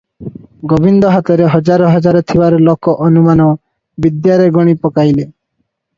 ଗୋବିନ୍ଦ 0.71 1.11
ହାତରେ 1.15 1.49
ହଜାର 1.55 1.91
ହଜାର 1.95 2.23
ଥିବାର 2.31 2.61
ଲୋକ 2.69 2.95
ଅନୁମାନ 3.09 3.47
ବିଦ୍ୟାରେ 4.07 4.49
ଗଣି 4.57 4.77
ପକାଇଥିଲେ। 4.87 5.29